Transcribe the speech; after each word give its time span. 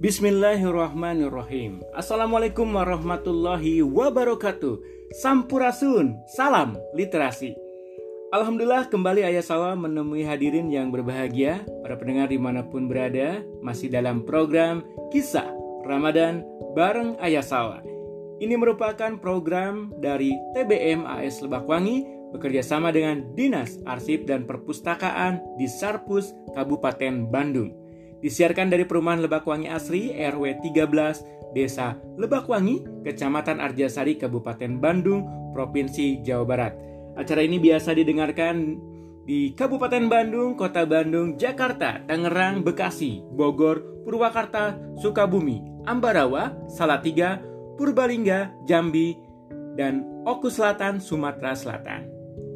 Bismillahirrahmanirrahim. 0.00 1.84
Assalamualaikum 1.92 2.64
warahmatullahi 2.72 3.84
wabarakatuh. 3.84 4.80
Sampurasun, 5.20 6.16
salam 6.24 6.80
literasi. 6.96 7.52
Alhamdulillah 8.32 8.88
kembali 8.88 9.28
Ayah 9.28 9.44
Sawa 9.44 9.76
menemui 9.76 10.24
hadirin 10.24 10.72
yang 10.72 10.88
berbahagia. 10.88 11.60
Para 11.84 12.00
pendengar 12.00 12.32
di 12.32 12.40
mana 12.40 12.64
pun 12.64 12.88
berada 12.88 13.44
Masih 13.60 13.92
dalam 13.92 14.24
program 14.24 14.80
Kisah 15.12 15.52
Ramadan 15.84 16.48
bareng 16.72 17.20
Ayah 17.20 17.44
Sawa. 17.44 17.84
Ini 18.40 18.56
merupakan 18.56 19.20
program 19.20 19.92
dari 20.00 20.32
TBM 20.56 21.04
AS 21.04 21.44
Lebakwangi 21.44 22.08
bekerja 22.32 22.64
sama 22.64 22.88
dengan 22.88 23.36
Dinas 23.36 23.76
Arsip 23.84 24.24
dan 24.24 24.48
Perpustakaan 24.48 25.60
di 25.60 25.68
Sarpus, 25.68 26.32
Kabupaten 26.56 27.28
Bandung. 27.28 27.79
Disiarkan 28.20 28.68
dari 28.68 28.84
Perumahan 28.84 29.24
Lebakwangi 29.24 29.68
Asri, 29.72 30.12
RW 30.12 30.60
13, 30.60 31.56
Desa 31.56 31.98
Lebakwangi, 32.20 33.02
Kecamatan 33.02 33.58
Arjasari, 33.58 34.20
Kabupaten 34.20 34.78
Bandung, 34.78 35.26
Provinsi 35.56 36.22
Jawa 36.22 36.44
Barat. 36.46 36.72
Acara 37.18 37.42
ini 37.42 37.58
biasa 37.58 37.96
didengarkan 37.96 38.78
di 39.26 39.52
Kabupaten 39.56 40.06
Bandung, 40.06 40.54
Kota 40.54 40.86
Bandung, 40.86 41.36
Jakarta, 41.36 42.02
Tangerang, 42.06 42.62
Bekasi, 42.62 43.24
Bogor, 43.34 44.04
Purwakarta, 44.06 44.78
Sukabumi, 45.00 45.60
Ambarawa, 45.84 46.54
Salatiga, 46.70 47.40
Purbalingga, 47.76 48.52
Jambi, 48.68 49.16
dan 49.76 50.04
Oku 50.28 50.52
Selatan, 50.52 51.00
Sumatera 51.00 51.56
Selatan. 51.56 52.04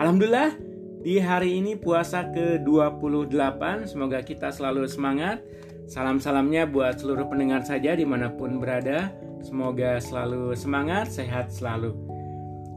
Alhamdulillah, 0.00 0.56
di 1.00 1.16
hari 1.16 1.56
ini 1.56 1.80
puasa 1.80 2.28
ke-28, 2.28 3.88
semoga 3.88 4.20
kita 4.20 4.52
selalu 4.52 4.84
semangat. 4.84 5.40
Salam-salamnya 5.88 6.68
buat 6.68 7.00
seluruh 7.00 7.26
pendengar 7.26 7.64
saja 7.64 7.96
di 7.96 8.04
mana 8.04 8.28
pun 8.30 8.60
berada. 8.60 9.10
Semoga 9.40 9.96
selalu 9.96 10.52
semangat, 10.52 11.08
sehat 11.08 11.50
selalu. 11.50 11.96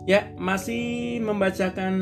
Ya, 0.08 0.31
masih 0.39 1.20
membacakan 1.20 1.95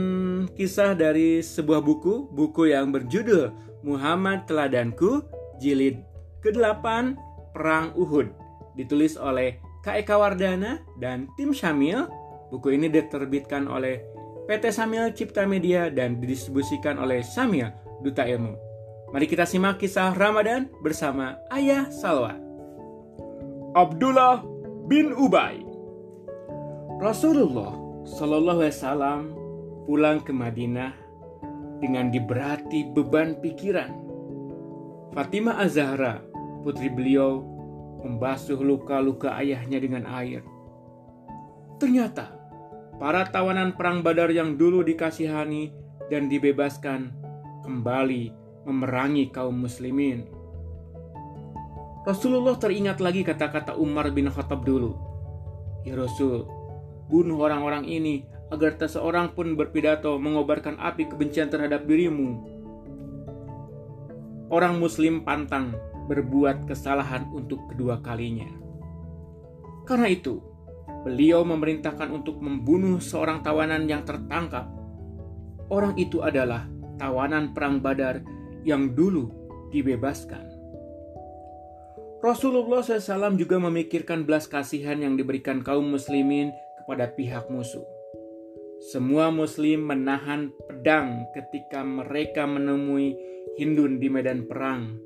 kisah 0.53 0.93
dari 0.93 1.41
sebuah 1.41 1.81
buku, 1.81 2.29
buku 2.29 2.69
yang 2.69 2.93
berjudul 2.93 3.53
Muhammad 3.81 4.45
Teladanku, 4.45 5.25
jilid 5.57 6.05
ke-8, 6.45 7.17
Perang 7.51 7.93
Uhud, 7.97 8.29
ditulis 8.77 9.17
oleh 9.17 9.57
K. 9.81 10.05
Eka 10.05 10.15
Wardana 10.21 10.85
dan 11.01 11.29
tim 11.33 11.49
Syamil. 11.49 12.05
Buku 12.53 12.77
ini 12.77 12.91
diterbitkan 12.91 13.65
oleh 13.65 14.10
PT 14.51 14.67
Samil 14.67 15.15
Cipta 15.15 15.47
Media 15.47 15.87
dan 15.87 16.19
didistribusikan 16.19 16.99
oleh 16.99 17.23
Samil 17.23 17.71
Duta 18.03 18.27
Ilmu. 18.27 18.51
Mari 19.15 19.23
kita 19.23 19.47
simak 19.47 19.79
kisah 19.79 20.11
Ramadan 20.11 20.67
bersama 20.83 21.39
Ayah 21.47 21.87
Salwa. 21.87 22.35
Abdullah 23.71 24.43
bin 24.91 25.15
Ubay 25.15 25.63
Rasulullah 26.99 27.79
Shallallahu 28.03 28.59
Alaihi 28.59 28.75
Wasallam 28.75 29.21
pulang 29.87 30.19
ke 30.19 30.35
Madinah 30.35 30.99
dengan 31.79 32.11
diberati 32.11 32.91
beban 32.91 33.39
pikiran. 33.39 33.95
Fatimah 35.15 35.63
Azahra, 35.63 36.19
putri 36.59 36.91
beliau, 36.91 37.39
membasuh 38.03 38.59
luka-luka 38.59 39.31
ayahnya 39.39 39.79
dengan 39.79 40.03
air. 40.11 40.43
Ternyata 41.79 42.40
para 43.01 43.25
tawanan 43.25 43.73
perang 43.73 44.05
Badar 44.05 44.29
yang 44.29 44.61
dulu 44.61 44.85
dikasihani 44.85 45.73
dan 46.13 46.29
dibebaskan 46.29 47.09
kembali 47.65 48.29
memerangi 48.69 49.33
kaum 49.33 49.57
muslimin. 49.57 50.29
Rasulullah 52.05 52.61
teringat 52.61 53.01
lagi 53.01 53.25
kata-kata 53.25 53.73
Umar 53.73 54.13
bin 54.13 54.29
Khattab 54.29 54.61
dulu. 54.61 54.93
Ya 55.81 55.97
Rasul, 55.97 56.45
bunuh 57.09 57.41
orang-orang 57.41 57.89
ini 57.89 58.21
agar 58.53 58.77
tak 58.77 58.93
seorang 58.93 59.33
pun 59.33 59.57
berpidato 59.57 60.21
mengobarkan 60.21 60.77
api 60.77 61.09
kebencian 61.09 61.49
terhadap 61.49 61.89
dirimu. 61.89 62.37
Orang 64.53 64.77
muslim 64.77 65.25
pantang 65.25 65.73
berbuat 66.05 66.69
kesalahan 66.69 67.25
untuk 67.33 67.65
kedua 67.73 67.97
kalinya. 68.05 68.49
Karena 69.89 70.05
itu, 70.05 70.50
beliau 71.01 71.41
memerintahkan 71.41 72.09
untuk 72.13 72.37
membunuh 72.41 73.01
seorang 73.01 73.41
tawanan 73.41 73.89
yang 73.89 74.05
tertangkap. 74.05 74.69
Orang 75.71 75.97
itu 75.97 76.21
adalah 76.21 76.67
tawanan 76.99 77.55
Perang 77.55 77.81
Badar 77.81 78.21
yang 78.61 78.93
dulu 78.93 79.29
dibebaskan. 79.73 80.51
Rasulullah 82.21 82.85
SAW 82.85 83.33
juga 83.33 83.57
memikirkan 83.57 84.29
belas 84.29 84.45
kasihan 84.45 85.01
yang 85.01 85.17
diberikan 85.17 85.65
kaum 85.65 85.89
muslimin 85.89 86.53
kepada 86.77 87.09
pihak 87.09 87.49
musuh. 87.49 87.81
Semua 88.93 89.33
muslim 89.33 89.89
menahan 89.89 90.53
pedang 90.69 91.25
ketika 91.33 91.81
mereka 91.81 92.45
menemui 92.45 93.17
Hindun 93.57 93.97
di 93.97 94.09
medan 94.09 94.45
perang. 94.45 95.01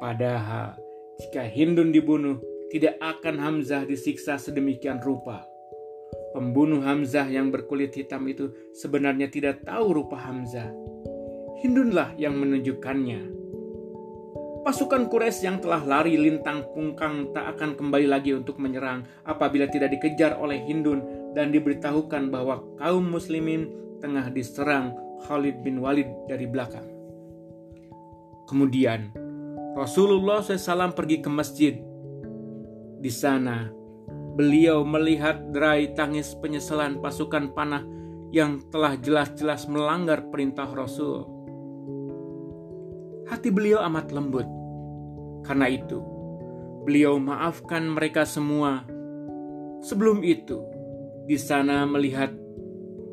Padahal 0.00 0.80
jika 1.20 1.44
Hindun 1.44 1.92
dibunuh, 1.92 2.40
tidak 2.74 2.98
akan 2.98 3.38
Hamzah 3.38 3.86
disiksa 3.86 4.34
sedemikian 4.34 4.98
rupa. 4.98 5.46
Pembunuh 6.34 6.82
Hamzah 6.82 7.30
yang 7.30 7.54
berkulit 7.54 7.94
hitam 7.94 8.26
itu 8.26 8.50
sebenarnya 8.74 9.30
tidak 9.30 9.62
tahu 9.62 10.02
rupa 10.02 10.18
Hamzah. 10.18 10.74
Hindunlah 11.62 12.18
yang 12.18 12.34
menunjukkannya. 12.34 13.30
Pasukan 14.66 15.06
Quraisy 15.06 15.46
yang 15.46 15.62
telah 15.62 15.86
lari 15.86 16.18
lintang 16.18 16.66
pungkang 16.74 17.30
tak 17.30 17.54
akan 17.54 17.78
kembali 17.78 18.10
lagi 18.10 18.34
untuk 18.34 18.58
menyerang 18.58 19.06
apabila 19.22 19.70
tidak 19.70 19.94
dikejar 19.94 20.34
oleh 20.34 20.58
Hindun 20.66 21.30
dan 21.30 21.54
diberitahukan 21.54 22.26
bahwa 22.34 22.58
kaum 22.82 23.06
muslimin 23.06 23.70
tengah 24.02 24.34
diserang 24.34 24.98
Khalid 25.30 25.62
bin 25.62 25.78
Walid 25.78 26.10
dari 26.26 26.50
belakang. 26.50 26.90
Kemudian 28.50 29.14
Rasulullah 29.78 30.42
SAW 30.42 30.90
pergi 30.90 31.22
ke 31.22 31.30
masjid 31.30 31.93
di 33.04 33.12
sana, 33.12 33.68
beliau 34.32 34.80
melihat 34.80 35.52
derai 35.52 35.92
tangis 35.92 36.32
penyesalan 36.40 37.04
pasukan 37.04 37.52
panah 37.52 37.84
yang 38.32 38.64
telah 38.72 38.96
jelas-jelas 38.96 39.68
melanggar 39.68 40.24
perintah 40.32 40.64
Rasul. 40.72 41.28
Hati 43.28 43.52
beliau 43.52 43.84
amat 43.84 44.08
lembut. 44.08 44.48
Karena 45.44 45.68
itu, 45.68 46.00
beliau 46.88 47.20
maafkan 47.20 47.92
mereka 47.92 48.24
semua. 48.24 48.88
Sebelum 49.84 50.24
itu, 50.24 50.64
di 51.28 51.36
sana 51.36 51.84
melihat 51.84 52.32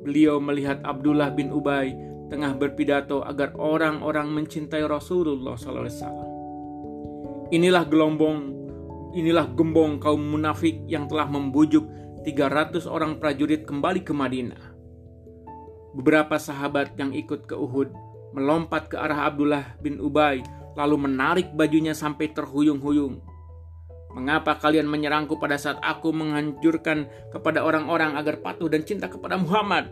beliau 0.08 0.40
melihat 0.40 0.80
Abdullah 0.88 1.36
bin 1.36 1.52
Ubay 1.52 1.92
tengah 2.32 2.56
berpidato 2.56 3.28
agar 3.28 3.52
orang-orang 3.60 4.32
mencintai 4.32 4.88
Rasulullah 4.88 5.60
SAW. 5.60 6.32
Inilah 7.52 7.84
gelombang 7.92 8.61
Inilah 9.12 9.52
gembong 9.52 10.00
kaum 10.00 10.24
munafik 10.24 10.88
yang 10.88 11.04
telah 11.12 11.28
membujuk 11.28 11.84
300 12.24 12.88
orang 12.88 13.20
prajurit 13.20 13.68
kembali 13.68 14.08
ke 14.08 14.16
Madinah. 14.16 14.72
Beberapa 15.92 16.40
sahabat 16.40 16.96
yang 16.96 17.12
ikut 17.12 17.44
ke 17.44 17.52
Uhud 17.52 17.92
melompat 18.32 18.88
ke 18.88 18.96
arah 18.96 19.28
Abdullah 19.28 19.76
bin 19.84 20.00
Ubay 20.00 20.40
lalu 20.80 21.12
menarik 21.12 21.52
bajunya 21.52 21.92
sampai 21.92 22.32
terhuyung-huyung. 22.32 23.20
Mengapa 24.16 24.56
kalian 24.56 24.88
menyerangku 24.88 25.36
pada 25.36 25.60
saat 25.60 25.84
aku 25.84 26.16
menghancurkan 26.16 27.12
kepada 27.36 27.68
orang-orang 27.68 28.16
agar 28.16 28.40
patuh 28.40 28.72
dan 28.72 28.88
cinta 28.88 29.12
kepada 29.12 29.36
Muhammad? 29.36 29.92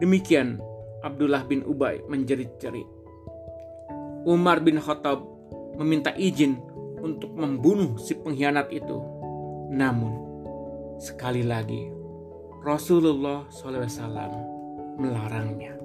Demikian 0.00 0.60
Abdullah 1.00 1.48
bin 1.48 1.64
Ubay 1.64 2.04
menjerit-jerit. 2.12 2.88
Umar 4.28 4.60
bin 4.60 4.76
Khattab 4.76 5.24
meminta 5.80 6.12
izin 6.20 6.60
untuk 7.00 7.32
membunuh 7.34 7.96
si 7.96 8.14
pengkhianat 8.14 8.70
itu. 8.70 9.00
Namun, 9.72 10.12
sekali 11.00 11.42
lagi, 11.42 11.88
Rasulullah 12.60 13.48
SAW 13.48 15.00
melarangnya. 15.00 15.80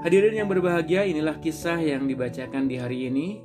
Hadirin 0.00 0.32
yang 0.32 0.48
berbahagia, 0.48 1.04
inilah 1.04 1.36
kisah 1.42 1.76
yang 1.76 2.08
dibacakan 2.08 2.70
di 2.70 2.80
hari 2.80 3.12
ini. 3.12 3.44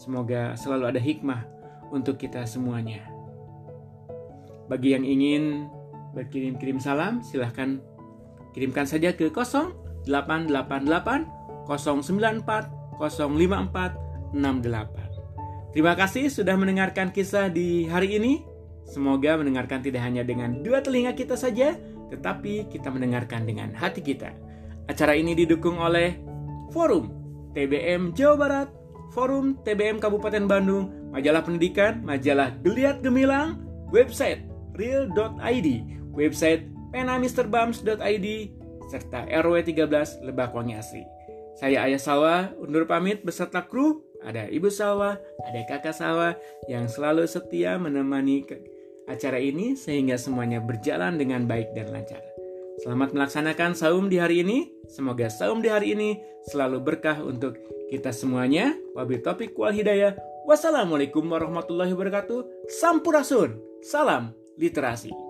Semoga 0.00 0.56
selalu 0.56 0.84
ada 0.94 1.00
hikmah 1.02 1.44
untuk 1.92 2.16
kita 2.16 2.46
semuanya. 2.48 3.04
Bagi 4.70 4.96
yang 4.96 5.04
ingin 5.04 5.68
berkirim-kirim 6.16 6.80
salam, 6.80 7.20
silahkan 7.20 7.82
kirimkan 8.56 8.88
saja 8.88 9.12
ke 9.12 9.28
0888 9.28 10.08
094 11.68 12.77
05468. 13.00 15.72
Terima 15.72 15.94
kasih 15.94 16.32
sudah 16.32 16.56
mendengarkan 16.58 17.14
kisah 17.14 17.48
di 17.52 17.86
hari 17.86 18.18
ini. 18.18 18.42
Semoga 18.88 19.36
mendengarkan 19.36 19.84
tidak 19.84 20.00
hanya 20.00 20.24
dengan 20.24 20.64
dua 20.64 20.80
telinga 20.80 21.12
kita 21.12 21.36
saja, 21.36 21.76
tetapi 22.08 22.72
kita 22.72 22.88
mendengarkan 22.88 23.44
dengan 23.44 23.76
hati 23.76 24.00
kita. 24.00 24.32
Acara 24.88 25.12
ini 25.12 25.36
didukung 25.36 25.76
oleh 25.76 26.16
Forum 26.72 27.12
TBM 27.52 28.16
Jawa 28.16 28.36
Barat, 28.40 28.68
Forum 29.12 29.60
TBM 29.60 30.00
Kabupaten 30.00 30.48
Bandung, 30.48 30.88
majalah 31.12 31.44
pendidikan, 31.44 32.00
majalah 32.00 32.56
Geliat 32.64 33.04
Gemilang, 33.04 33.60
website 33.92 34.48
real.id, 34.78 35.68
website 36.16 36.64
penamisterbams.id, 36.96 38.28
serta 38.88 39.28
RW 39.28 39.54
13 39.68 40.24
Lebakwangi 40.24 40.80
Asri. 40.80 41.17
Saya 41.58 41.90
Ayah 41.90 41.98
Salwa, 41.98 42.54
undur 42.62 42.86
pamit 42.86 43.26
beserta 43.26 43.66
kru, 43.66 44.06
ada 44.22 44.46
Ibu 44.46 44.70
Salwa, 44.70 45.18
ada 45.18 45.60
Kakak 45.66 45.90
Salwa 45.90 46.38
yang 46.70 46.86
selalu 46.86 47.26
setia 47.26 47.74
menemani 47.82 48.46
acara 49.10 49.42
ini 49.42 49.74
sehingga 49.74 50.14
semuanya 50.14 50.62
berjalan 50.62 51.18
dengan 51.18 51.50
baik 51.50 51.74
dan 51.74 51.90
lancar. 51.90 52.22
Selamat 52.78 53.10
melaksanakan 53.10 53.74
saum 53.74 54.06
di 54.06 54.22
hari 54.22 54.46
ini. 54.46 54.70
Semoga 54.86 55.26
saum 55.26 55.58
di 55.58 55.66
hari 55.66 55.98
ini 55.98 56.14
selalu 56.46 56.78
berkah 56.78 57.18
untuk 57.26 57.58
kita 57.90 58.14
semuanya. 58.14 58.78
Wabil 58.94 59.18
topik 59.18 59.58
wal 59.58 59.74
hidayah. 59.74 60.14
Wassalamualaikum 60.46 61.26
warahmatullahi 61.26 61.90
wabarakatuh. 61.90 62.70
Sampurasun. 62.70 63.58
Salam 63.82 64.30
literasi. 64.54 65.27